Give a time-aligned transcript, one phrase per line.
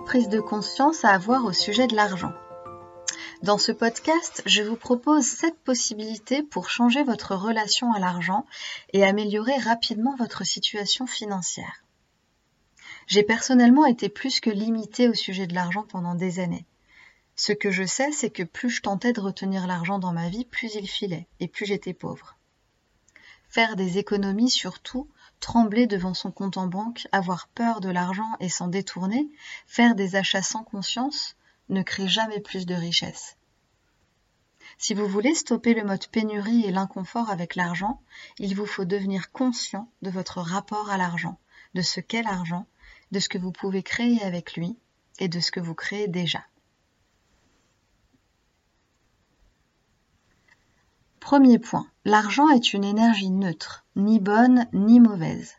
[0.00, 2.32] prise de conscience à avoir au sujet de l'argent.
[3.42, 8.46] Dans ce podcast, je vous propose sept possibilités pour changer votre relation à l'argent
[8.92, 11.84] et améliorer rapidement votre situation financière.
[13.06, 16.66] J'ai personnellement été plus que limitée au sujet de l'argent pendant des années.
[17.34, 20.44] Ce que je sais, c'est que plus je tentais de retenir l'argent dans ma vie,
[20.44, 22.36] plus il filait, et plus j'étais pauvre.
[23.48, 25.08] Faire des économies surtout,
[25.42, 29.28] trembler devant son compte en banque, avoir peur de l'argent et s'en détourner,
[29.66, 31.36] faire des achats sans conscience,
[31.68, 33.36] ne crée jamais plus de richesse.
[34.78, 38.00] Si vous voulez stopper le mode pénurie et l'inconfort avec l'argent,
[38.38, 41.38] il vous faut devenir conscient de votre rapport à l'argent,
[41.74, 42.66] de ce qu'est l'argent,
[43.10, 44.78] de ce que vous pouvez créer avec lui
[45.18, 46.44] et de ce que vous créez déjà.
[51.32, 55.54] Premier point, l'argent est une énergie neutre, ni bonne ni mauvaise.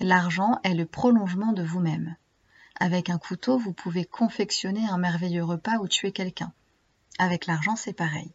[0.00, 2.14] L'argent est le prolongement de vous-même.
[2.78, 6.52] Avec un couteau, vous pouvez confectionner un merveilleux repas ou tuer quelqu'un.
[7.18, 8.34] Avec l'argent, c'est pareil.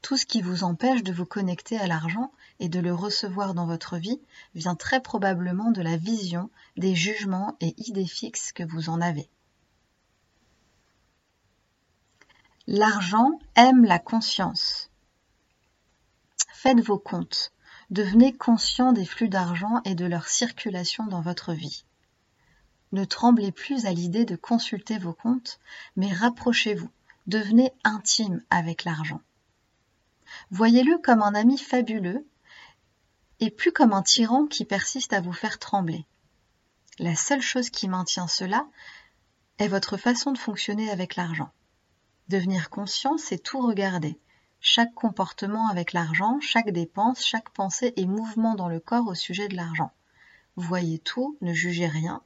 [0.00, 3.66] Tout ce qui vous empêche de vous connecter à l'argent et de le recevoir dans
[3.66, 4.22] votre vie
[4.54, 6.48] vient très probablement de la vision,
[6.78, 9.28] des jugements et idées fixes que vous en avez.
[12.66, 14.90] L'argent aime la conscience.
[16.64, 17.52] Faites vos comptes.
[17.90, 21.84] Devenez conscient des flux d'argent et de leur circulation dans votre vie.
[22.92, 25.60] Ne tremblez plus à l'idée de consulter vos comptes,
[25.94, 26.88] mais rapprochez-vous,
[27.26, 29.20] devenez intime avec l'argent.
[30.50, 32.26] Voyez-le comme un ami fabuleux
[33.40, 36.06] et plus comme un tyran qui persiste à vous faire trembler.
[36.98, 38.66] La seule chose qui maintient cela
[39.58, 41.52] est votre façon de fonctionner avec l'argent.
[42.30, 44.18] Devenir conscient, c'est tout regarder,
[44.66, 49.46] chaque comportement avec l'argent, chaque dépense, chaque pensée et mouvement dans le corps au sujet
[49.46, 49.92] de l'argent.
[50.56, 52.22] Voyez tout, ne jugez rien,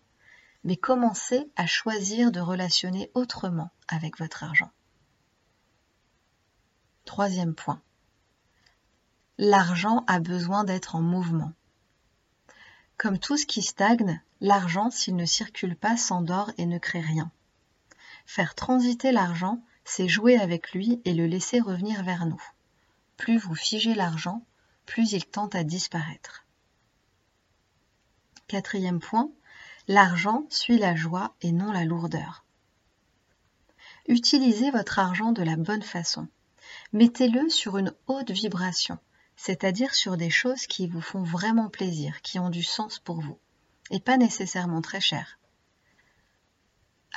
[0.62, 4.70] mais commencez à choisir de relationner autrement avec votre argent.
[7.04, 7.82] Troisième point.
[9.36, 11.52] L'argent a besoin d'être en mouvement.
[12.98, 17.32] Comme tout ce qui stagne, l'argent, s'il ne circule pas, s'endort et ne crée rien.
[18.26, 22.42] Faire transiter l'argent, c'est jouer avec lui et le laisser revenir vers nous.
[23.16, 24.44] Plus vous figez l'argent,
[24.84, 26.44] plus il tente à disparaître.
[28.48, 29.30] Quatrième point,
[29.88, 32.44] l'argent suit la joie et non la lourdeur.
[34.06, 36.28] Utilisez votre argent de la bonne façon.
[36.92, 38.98] Mettez-le sur une haute vibration,
[39.36, 43.38] c'est-à-dire sur des choses qui vous font vraiment plaisir, qui ont du sens pour vous,
[43.90, 45.38] et pas nécessairement très cher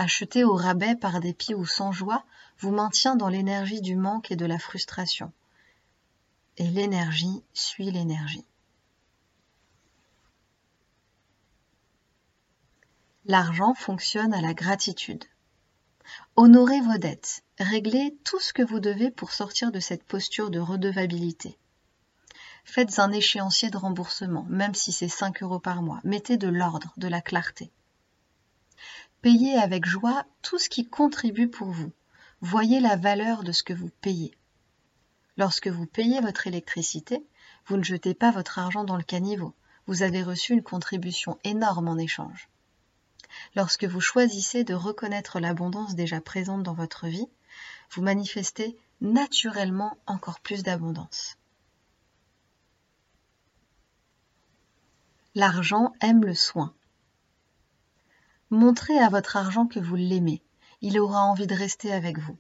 [0.01, 2.25] acheté au rabais par dépit ou sans joie,
[2.57, 5.31] vous maintient dans l'énergie du manque et de la frustration.
[6.57, 8.45] Et l'énergie suit l'énergie.
[13.25, 15.23] L'argent fonctionne à la gratitude.
[16.35, 20.59] Honorez vos dettes, réglez tout ce que vous devez pour sortir de cette posture de
[20.59, 21.59] redevabilité.
[22.63, 26.00] Faites un échéancier de remboursement, même si c'est 5 euros par mois.
[26.03, 27.72] Mettez de l'ordre, de la clarté.
[29.21, 31.91] Payez avec joie tout ce qui contribue pour vous.
[32.41, 34.35] Voyez la valeur de ce que vous payez.
[35.37, 37.23] Lorsque vous payez votre électricité,
[37.67, 39.53] vous ne jetez pas votre argent dans le caniveau.
[39.85, 42.49] Vous avez reçu une contribution énorme en échange.
[43.55, 47.27] Lorsque vous choisissez de reconnaître l'abondance déjà présente dans votre vie,
[47.91, 51.37] vous manifestez naturellement encore plus d'abondance.
[55.35, 56.73] L'argent aime le soin.
[58.51, 60.41] Montrez à votre argent que vous l'aimez.
[60.81, 62.38] Il aura envie de rester avec vous.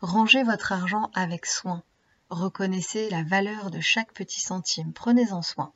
[0.00, 1.82] Rangez votre argent avec soin.
[2.30, 4.94] Reconnaissez la valeur de chaque petit centime.
[4.94, 5.74] Prenez-en soin.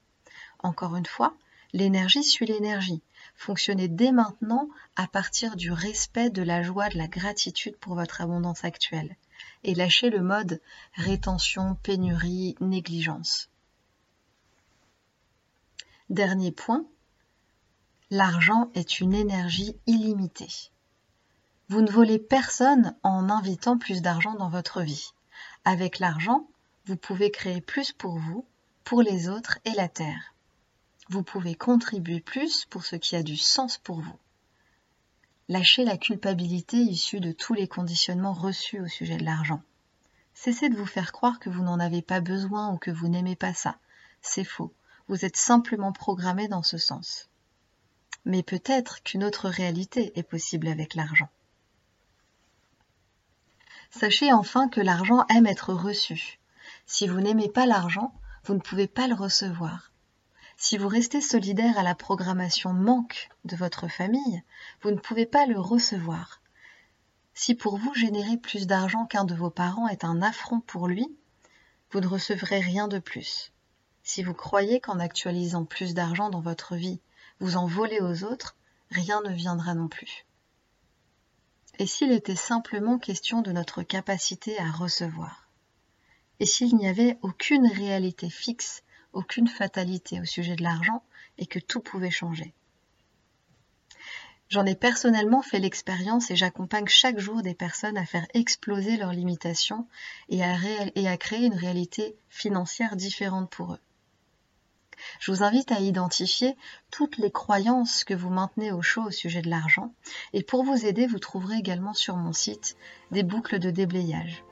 [0.61, 1.35] Encore une fois,
[1.75, 3.03] l'énergie suit l'énergie.
[3.35, 4.67] Fonctionnez dès maintenant
[4.97, 9.15] à partir du respect, de la joie, de la gratitude pour votre abondance actuelle.
[9.63, 10.63] Et lâchez le mode
[10.95, 13.51] rétention, pénurie, négligence.
[16.09, 16.87] Dernier point,
[18.13, 20.73] L'argent est une énergie illimitée.
[21.69, 25.13] Vous ne volez personne en invitant plus d'argent dans votre vie.
[25.65, 26.49] Avec l'argent,
[26.87, 28.45] vous pouvez créer plus pour vous,
[28.83, 30.35] pour les autres et la Terre.
[31.09, 34.19] Vous pouvez contribuer plus pour ce qui a du sens pour vous.
[35.49, 39.63] Lâchez la culpabilité issue de tous les conditionnements reçus au sujet de l'argent.
[40.35, 43.37] Cessez de vous faire croire que vous n'en avez pas besoin ou que vous n'aimez
[43.37, 43.77] pas ça.
[44.21, 44.73] C'est faux.
[45.07, 47.30] Vous êtes simplement programmé dans ce sens
[48.25, 51.29] mais peut-être qu'une autre réalité est possible avec l'argent.
[53.91, 56.39] Sachez enfin que l'argent aime être reçu.
[56.87, 58.15] Si vous n'aimez pas l'argent,
[58.45, 59.91] vous ne pouvez pas le recevoir.
[60.57, 64.43] Si vous restez solidaire à la programmation manque de votre famille,
[64.83, 66.41] vous ne pouvez pas le recevoir.
[67.33, 71.09] Si pour vous générer plus d'argent qu'un de vos parents est un affront pour lui,
[71.91, 73.53] vous ne recevrez rien de plus.
[74.03, 77.01] Si vous croyez qu'en actualisant plus d'argent dans votre vie,
[77.41, 78.57] vous en volez aux autres,
[78.91, 80.25] rien ne viendra non plus.
[81.79, 85.49] Et s'il était simplement question de notre capacité à recevoir?
[86.39, 88.83] Et s'il n'y avait aucune réalité fixe,
[89.13, 91.03] aucune fatalité au sujet de l'argent
[91.39, 92.53] et que tout pouvait changer?
[94.51, 99.13] J'en ai personnellement fait l'expérience et j'accompagne chaque jour des personnes à faire exploser leurs
[99.13, 99.87] limitations
[100.29, 100.57] et à,
[100.97, 103.81] et à créer une réalité financière différente pour eux.
[105.19, 106.57] Je vous invite à identifier
[106.91, 109.93] toutes les croyances que vous maintenez au chaud au sujet de l'argent
[110.33, 112.77] et pour vous aider, vous trouverez également sur mon site
[113.11, 114.45] des boucles de déblayage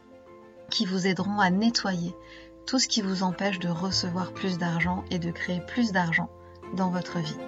[0.70, 2.14] qui vous aideront à nettoyer
[2.66, 6.28] tout ce qui vous empêche de recevoir plus d'argent et de créer plus d'argent
[6.74, 7.38] dans votre vie.